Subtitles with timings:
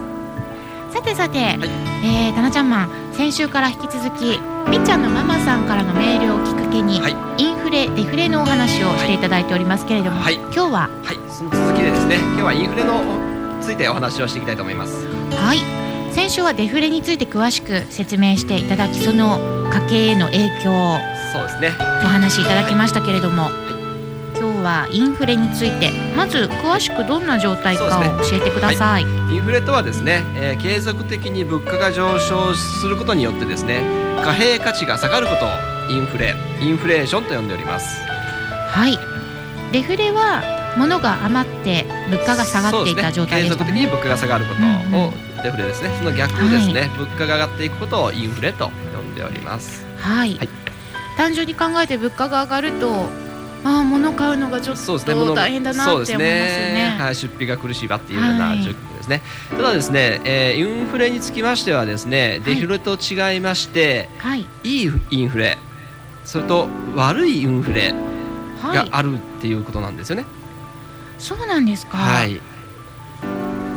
[0.93, 1.59] さてさて、はい、
[2.05, 10.91] えー、タナちゃんマン先週から引き続きみっちゃんのママさんからのメールをきっかけに、はい、インフレデフレのお話をしていただいておりますけれども、はい、今日は？
[11.03, 11.33] はい。
[11.33, 13.01] その続きでですね今日はインフレの
[13.63, 15.07] ついてお話をしていきたいと思います。
[15.07, 15.61] はい。
[16.13, 19.39] 先週はデフレについて詳しく説明していただきその
[19.71, 20.99] 家計への影響
[21.33, 21.71] そうですね。
[21.79, 23.53] お話しいただきましたけれども、はい、
[24.39, 29.11] 今日はインフレについてまず詳しくどんな状態かを教えてください、ね。
[29.21, 33.81] はい、インフレとはですね、えー、継続的に物価が上昇することによってですね
[34.23, 35.49] 貨幣価値が下がることを
[35.91, 38.01] インフレインフレーションと呼んでおります。
[38.71, 38.99] はい。
[39.73, 40.43] デフレは
[40.77, 44.61] 物が余って物価が下がっていた状態ですか、ね、継続的に物価が下がること
[44.99, 45.83] をデフレです。
[45.83, 49.85] ね、その逆ですね、はい、物価が上がっていくことをインフレと呼んでおります。
[49.99, 50.49] はい、はい、
[51.17, 53.26] 単純に考えて物価が上がると
[53.65, 56.25] ああ物買うのがちょっと大変だなって思いますよね。
[56.25, 59.23] ねはい、出費が苦しいわっていうような状況ですね。
[59.51, 65.59] ただですね、えー、インフレにつきましてはですね、デフレと違いまして、はい、いいインフレ、
[66.25, 67.95] それと悪いインフレ
[68.63, 70.25] があるっていうことなんですよね。
[71.19, 71.97] そうなんですか。
[71.97, 72.41] はい。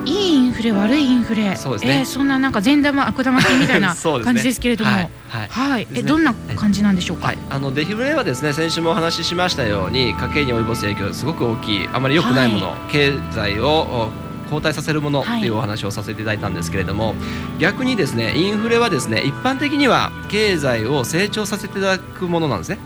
[0.06, 1.56] いいインフレ悪いインフレ。
[1.56, 5.72] そうですね、えー、そんななんか善玉悪玉系みたいな 感じですけれども、ね、はい、はい。
[5.72, 5.88] はい。
[5.94, 14.10] えどんな感じなんでしょうか、はい、あのデフレはですね先週もお話ししましたように家計に及ぼす影響がすごく大きいあまり良くないもの、経済を
[14.50, 17.16] 後退させるものっていうお話をさせていただいたんですけれども、
[17.60, 22.80] 逆にですねインフレはですね一般的には経済を成長させていただくものなんですね。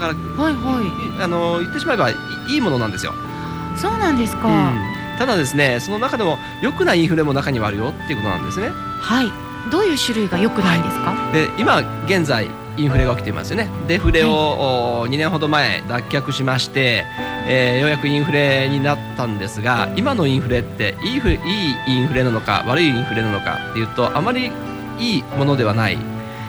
[0.00, 2.14] だから、はいはい、あの言ってしまえばい
[2.50, 3.14] いものなんですよ。
[3.76, 8.68] そうなんですか、うんただですねその中でも良くないインフレも中にはあるよっていうことなんですね。
[8.68, 9.48] はい。
[9.70, 12.48] どういう種類が良くないんですか、はい、で今現在
[12.78, 13.68] インフレが起きていますよね。
[13.88, 17.04] デフレを、はい、2年ほど前脱却しまして、
[17.46, 21.20] えー、ようやくインフレになったんですが今のインフレっていいいい
[21.88, 24.52] インフレなのか悪いインフレなのかっていうとあまり
[24.98, 25.98] いいものではない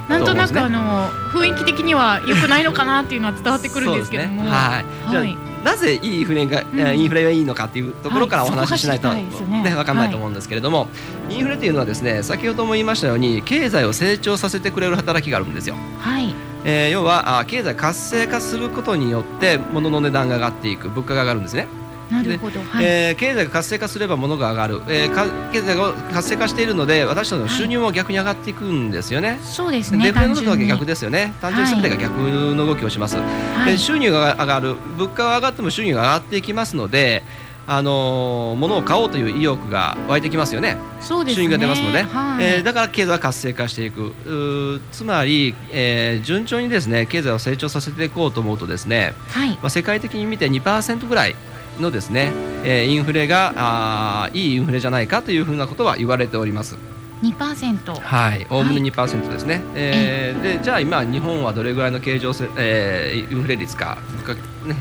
[0.08, 9.24] なんとなくあの雰囲気的には良くないのかなっていうのは伝わってくるんですけども、ね、はい、はい、なぜいいインフレが、うん、インフレがいいのかっていうところからお話ししないと、ね
[9.64, 10.88] ね、分かんないと思うんですけれども、は
[11.30, 15.76] い、インフレっていうのはですね先ほども言いましたように経済を成長させてくれる働きがあるんですよ。
[16.00, 16.34] はい
[16.66, 21.68] えー、要はあ経済活性化することによって物の値段が上がっていく物価が上がるんですね。
[22.10, 29.30] なるほど、はい、えー、経済が活性化すれば物が上がる、えー、経済が活性化しているので私たちの収入も逆に上がっていくんですよね。
[29.30, 31.34] はい、そうですねデフレのとは逆ですよね。
[31.42, 34.76] 単純に全てが逆の動きをします、はい、収入が上がる。
[34.98, 37.24] 物価が上がっても収入が上がっていきますので
[37.72, 40.76] あの物を買おうという意欲が湧いてきますよね。
[41.00, 41.44] そうですね。
[41.44, 44.82] 収入が出ますので、はい、えー、だから経済が活性化していく。
[44.92, 51.36] つまり、えー、順調にですね経済を成長させていこうと思うとですね、はい、まあ世界的に見て2%ぐらい
[51.82, 52.32] のですね、
[52.64, 56.78] えー、インフレがあいいインフレじゃないかというふうなことは言われております。
[57.22, 63.98] 2%はいおおむね2%ですね、はい、えー、でじゃあ今日本はどれぐらいの経常せ、えー、インフレ率か、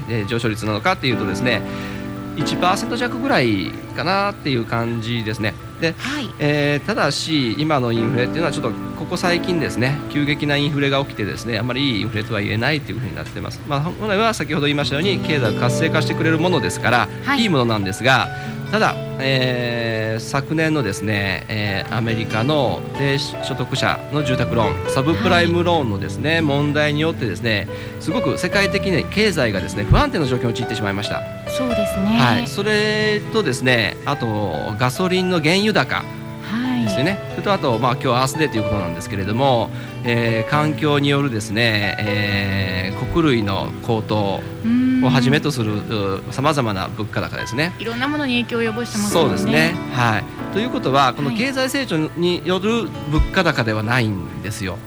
[0.09, 1.63] ね、上昇率なのかっていうとですね
[2.37, 5.55] 1%弱ぐらいかなっていう感じですね。
[5.81, 13.61] で、はい、えー、ただし今のインフレっていうのはちょっとここ最近ですね急激なインフレが起きてですねあまりいいインフレとは言えないというふうになってます。
[13.67, 18.29] まあ、本来は先ほど言いましたように経済が活性化してくれるものですから、はい、いいものなんですが
[18.71, 27.67] ただ、えー、昨年のですね、えー、アメリカの低所得者の住宅ローンサブプライムローンのですね、はい、問題によってですね
[27.99, 31.23] すごく世界的に経済がですね不安定な状況に陥ってしまいました。
[31.51, 36.05] そうですね、はい、それとですねあとガソリンの原油高
[37.05, 37.19] ですよね。
[37.31, 39.71] それとあと、まあ、今日はアースデーということなんですけれども、
[40.05, 45.81] えー環境によるですね、えー穀類の高騰うんをはじめとする
[46.33, 47.73] さまざまな物価高ですね。
[47.79, 49.75] いろんなものに影響を及ぼしてますねそうですね。
[49.93, 50.25] はい。
[50.53, 54.79] ということはこのはい経済成長による物価高ではないんですよ。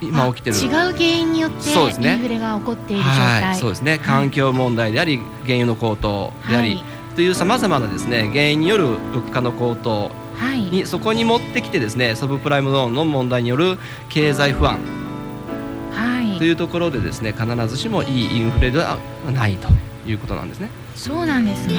[0.00, 0.56] い今起きてる。
[0.56, 3.98] あ違う原因によってそうですねインフレが起こっている状はい、態そうですね。
[3.98, 6.84] 環境問題であり、原油の高騰であり、はい
[7.14, 10.60] というさまざまなですね原因による物価の高騰はい。
[10.62, 14.78] にそこに持ってきてですねサブプライムローンの問題による経済不安。
[15.92, 16.38] はい。
[16.38, 18.98] というところでですね必ずしもいいインフレでは
[19.32, 19.68] ないと。
[20.06, 20.68] いうことなんですね。
[20.94, 21.76] そうなんですね。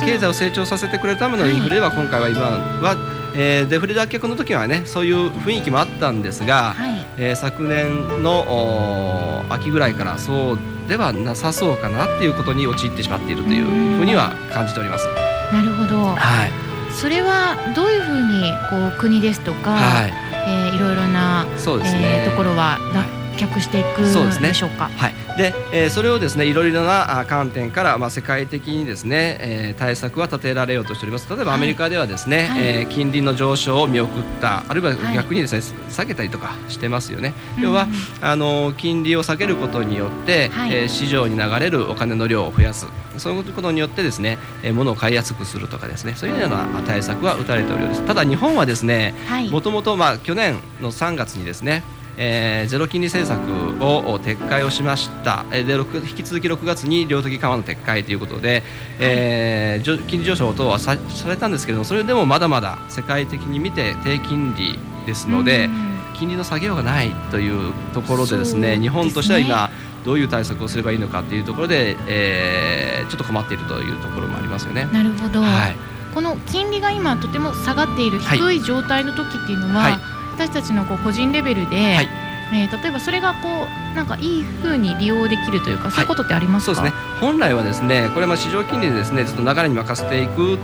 [0.00, 2.96] 経済を成長させてくれるためのインフレは今回は今は、
[3.34, 7.06] えーデフレ脱却の時はねそういう雰囲気もあったんですが、はい。
[7.16, 10.58] えー昨年の秋ぐらいからそう
[10.88, 13.64] ではなさそうかなっていうことに陥ってしまっているという
[13.96, 15.06] ふうには感じております。
[15.52, 16.14] なるほど。
[16.14, 16.63] はい。
[16.94, 20.12] それはどういうふうにこう国ですとか、はい。
[20.46, 21.46] えーいろいろな、
[21.92, 22.24] ね。
[22.24, 24.48] えーところは脱却していくそうですね。
[24.48, 24.90] でしょうか？
[24.96, 31.28] はい、で、えーそれをですねいろいろなあ観点から、まあ、世界的にですね、えー対策は立てられようとしております。
[31.28, 31.58] 例えばはい。
[31.58, 32.60] アメリカではですね、はい。
[32.62, 35.14] えー金利の上昇を見送ったあるいははい。
[35.14, 37.34] 逆にですね、下げたりとかしてますよね。
[37.58, 37.86] うん要は
[38.20, 40.72] あの金利を下げることによって、はい。
[40.74, 42.86] えー市場に流れるお金の量を増やす。
[43.16, 46.14] そういうことによってですね、えー物を買いやすくするとかですね。
[46.16, 48.02] そういうような対策は打たれておるようです。
[48.06, 49.48] ただ日本はですねはい。
[49.50, 51.82] もともとまあ去年の3月にですね、
[52.16, 58.62] えーゼロ金利政策を撤回をしました、えーで6引き続き6月に量的緩和の撤回ということで、
[59.00, 65.94] えー金利上昇等はさされたんですけれどもそれでもまだまだ世界的に見て低金利ですので、うん。
[66.14, 68.80] 金利の下げようがないというところでですねね。
[68.80, 69.70] 日本としては今
[70.04, 74.88] どういう対策をすればいいのかというところで、えーちょっと困っているというところもありますよね。
[74.92, 75.76] なるほど、はい。
[76.14, 78.38] この金利が今とても下がっているはい。
[78.38, 82.08] 低い状態の時っていうのは、はい私たちのこう個人レベルで、はい。
[82.52, 86.74] えー例えばそれがこうなんかいい風に利用できるというか、そういうことってありますか？
[86.74, 87.00] そうですね。
[87.20, 90.58] 本来はですねこれはまあ市場金利でですねずっと流れに任せていく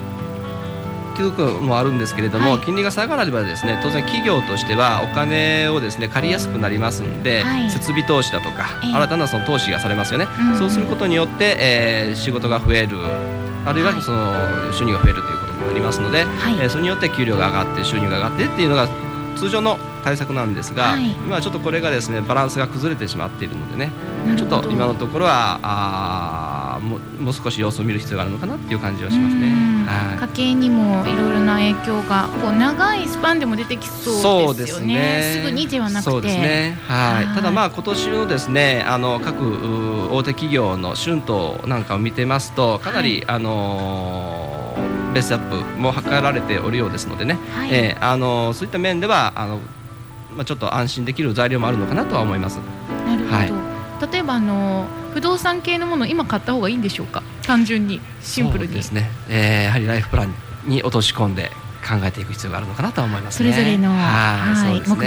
[1.17, 2.61] ということもあるんですけれども、はい。
[2.61, 7.71] 金利が下がればですね当然企業としてはお金をですね借りやすくなりますんで、はい。
[7.71, 8.93] 設備投資だとか、ええ。
[8.93, 10.59] 新たなその投資がされますよね、うん。
[10.59, 12.99] そうすることによって、えー仕事が増える
[13.65, 14.03] あるいははい。
[14.03, 16.55] その収入が増えるということもありますので、はい。
[16.61, 18.87] えーそれによって給料が上がって収入が上がってっていうのが
[19.41, 23.91] 通常の対策なんですが、はい今はちょっとこれがですねバランスが崩れてしまっているのでね
[24.37, 29.85] ちょっと今のところはあーもうもう少し様子を見る必要があるのかなっていう感じはしますねうん。
[29.87, 35.33] は家計にもいろいろな影響がこう長いスパンでも出てきいそうですよね。
[35.37, 36.79] すぐにではなくて、そうですね。
[36.87, 37.25] はい。
[37.27, 44.50] はいただまあ今年のですね、あの各う大手企業の春闘なんかを見てますと、かなり、あのー
[45.15, 47.69] ベースアップも図られておるようですのでね、はい。
[47.73, 49.61] えーあのーそういった面ではあの
[50.37, 52.59] まあちょっと安心できる材料もあるのかなとは思います。
[53.07, 53.53] なるほど、はい。
[54.13, 57.23] 例えばあの不動産系のもの今買った方がいいんでしょうか？
[57.43, 58.69] 単純にシンプルに。
[58.69, 60.35] そうですね、えーやはりライフプラン
[60.67, 61.51] に落とし込んで
[61.87, 63.53] 考えていく必要があるのかなとは思いますね。
[63.53, 64.75] それぞれのはい。
[64.75, 64.83] ね。
[64.87, 65.05] 目標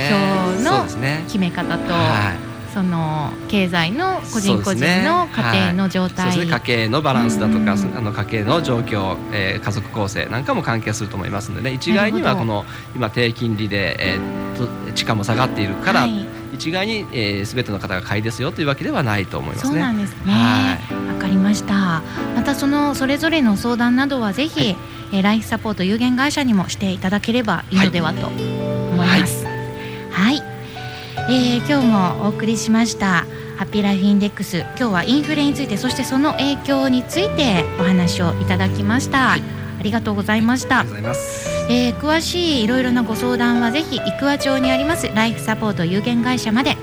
[0.63, 0.83] の
[1.25, 6.59] 決め方と、はいその経済の個人個人の家庭の状態、そうですね。
[6.59, 7.97] 家計のバランスだとか、うん。
[7.97, 11.73] あの家計の状況、えー家族構成なんかも関係すると思いますのでね。
[11.73, 12.65] 一概にはこの
[12.95, 16.25] 今低金利で、えーと地価も下がっているから、はい。
[16.53, 19.81] 一概に、えー、全ての方が買いですよというわけではないと思いますそうね。
[19.81, 20.31] なんですね。
[20.31, 20.77] は
[21.13, 22.01] わかりました。
[22.35, 24.77] またそのそれぞれの相談などはぜひ、はい。
[25.13, 29.45] えーライフサポート有限会社にもしていただければいいのではと思います。
[30.11, 30.41] はい、
[31.29, 33.25] えー今日もお送りしました
[33.55, 34.59] ハッピーライフインデックス。
[34.59, 39.29] 今日はインフレについてそしてその影響についてお話をいただきました。
[39.29, 39.43] はい。
[39.79, 40.85] ありがとうございました。
[41.69, 45.07] えー詳しいいろいろなご相談はぜひ生和町にあります。
[45.15, 46.75] ライフサポート有限会社まで。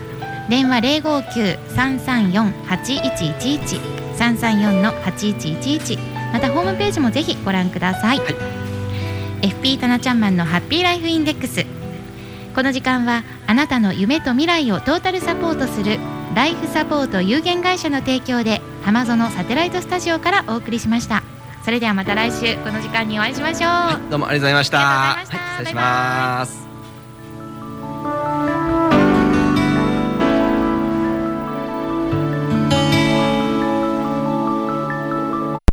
[0.48, 3.80] 電話零五九三三四八一一一。
[4.14, 5.98] 三三四の八一一一。
[6.32, 8.34] またホームページもぜひご覧ください、はい。
[9.42, 11.66] FP タナちゃんマンのハッピーライフインデックス
[12.54, 15.98] この時間はあなたの夢と未来をトータルサポートする
[16.34, 21.22] ライフサポート有限会社の提供で浜園サテライトスタジオからお送りしました
[21.64, 24.78] それではまた来週この時間にお会いしましょう、はい、どうもありがとうございました。
[24.78, 26.59] はい、失礼します。